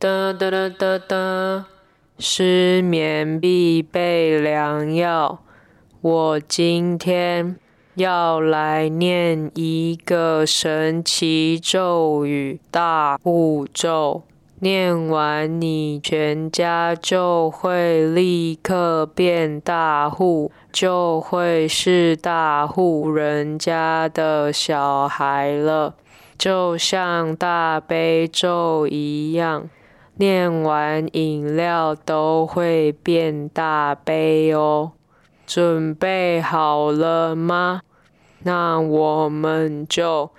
[0.00, 1.66] 哒哒哒哒哒，
[2.20, 5.40] 失眠必备良药。
[6.00, 7.56] 我今天
[7.96, 14.22] 要来念一个神奇咒语——大户咒。
[14.60, 25.96] 念完，你全家就会立刻变大户，就会是大户人家的小孩了，
[26.38, 29.68] 就像大悲咒一样。
[30.18, 34.92] 念完饮料都会变大杯哦，
[35.46, 37.82] 准备好了吗？
[38.42, 40.30] 那我们就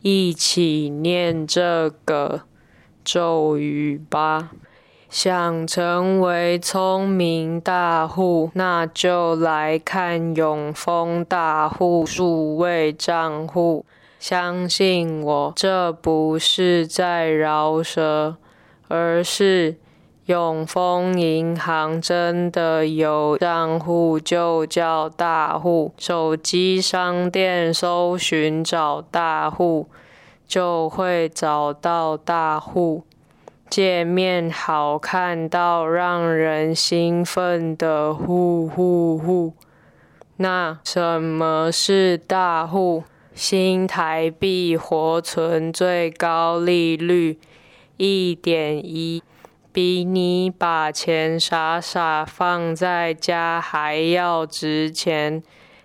[0.00, 2.42] 一起念这个
[3.04, 4.50] 咒语吧。
[5.08, 13.84] 想成为聪明大户，那就来看永丰大户数位账户。
[14.18, 18.36] 相信我，这不是在饶舌。
[18.88, 19.76] 而是
[20.26, 25.92] 永丰银行真的有账户，就叫大户。
[25.98, 29.88] 手机商店搜寻找大户，
[30.46, 33.04] 就会找到大户。
[33.68, 39.54] 界面好看到让人兴奋的户户户。
[40.36, 43.04] 那什么是大户？
[43.34, 47.38] 新台币活存最高利率。
[48.04, 49.22] 一点一，
[49.72, 55.40] 比你把钱傻傻放在家还要值钱。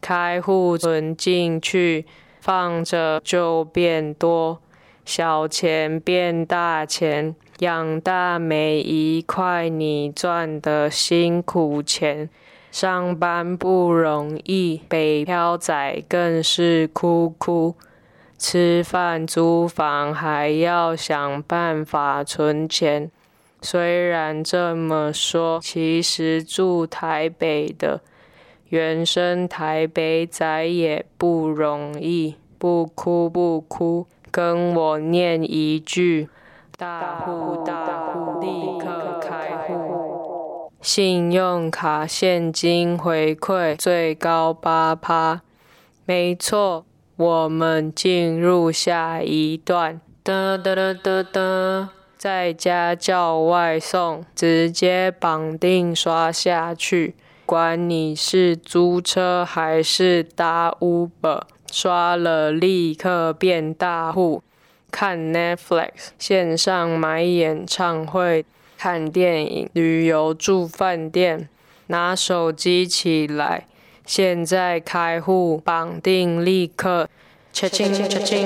[0.00, 2.04] 开户存进去，
[2.40, 4.60] 放着就变多，
[5.04, 12.28] 小钱变大钱，养大每一块你赚的辛苦钱。
[12.72, 17.76] 上班不容易，北漂仔更是哭哭。
[18.40, 23.10] 吃饭、租房，还要想办法存钱。
[23.60, 28.00] 虽然这么说，其实住台北的
[28.70, 32.36] 原生台北仔也不容易。
[32.56, 36.30] 不哭不哭，跟我念一句：
[36.78, 40.72] 大户大户，立刻开户。
[40.80, 45.42] 信用卡现金回馈最高八趴，
[46.06, 46.86] 没错。
[47.20, 57.14] 我们进入下一段，哒哒哒哒哒，在家叫外送，直接绑定刷下去，
[57.44, 64.42] 管你是租车还是搭 Uber，刷了立刻变大户。
[64.90, 68.46] 看 Netflix，线上买演唱会，
[68.78, 71.50] 看电影，旅游住饭店，
[71.88, 73.66] 拿手机起来。
[74.10, 77.08] 现在开户绑定，立刻，
[77.52, 78.44] 切清切清，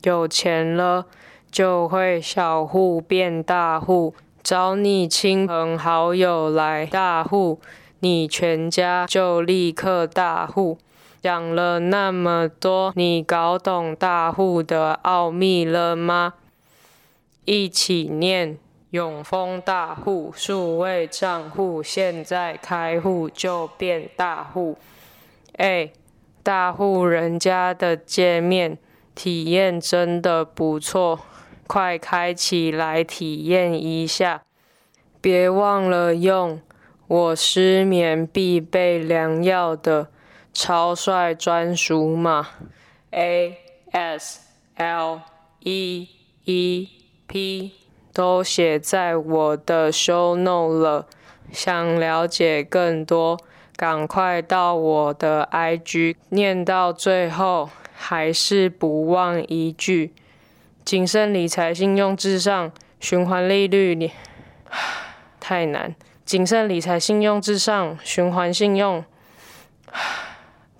[0.00, 1.04] 有钱了
[1.50, 7.60] 就会小户变大户，找你亲朋好友来大户，
[8.00, 10.78] 你全家就立刻大户。
[11.20, 16.32] 讲了那么多，你搞懂大户的奥秘了吗？
[17.44, 18.56] 一起念。
[18.90, 24.78] 永丰大户数位账户，现在开户就变大户。
[25.56, 25.90] 哎，
[26.42, 28.78] 大户人家的界面
[29.14, 31.20] 体验真的不错，
[31.66, 34.42] 快开起来体验一下。
[35.20, 36.62] 别忘了用
[37.08, 40.08] 我失眠必备良药的
[40.54, 42.48] 超帅专属码
[43.10, 43.58] A
[43.90, 44.40] S
[44.76, 45.20] L
[45.60, 46.08] E
[46.44, 46.88] E
[47.26, 47.72] P。
[48.18, 51.06] 都写在我的 show note 了。
[51.52, 53.38] 想了解更多，
[53.76, 56.16] 赶快到我的 IG。
[56.30, 60.12] 念到最后，还是不忘一句：
[60.84, 64.10] 谨慎理财，信用至上，循环利率你
[65.38, 65.94] 太难。
[66.24, 69.04] 谨慎理财，信用至上，循环信用。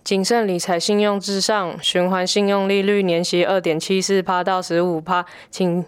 [0.02, 5.84] 谨慎理财，信用至上，循环信用利率年息二点七四趴到十五趴，请。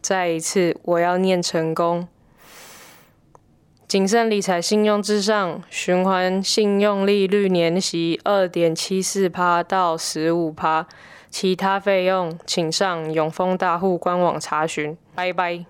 [0.00, 2.08] 再一次，我要念成功。
[3.86, 10.86] 谨慎理财，信用至上，循环信用利率年息二点七四趴到十五趴，
[11.28, 14.96] 其他费用请上永丰大户官网查询。
[15.16, 15.64] 拜拜。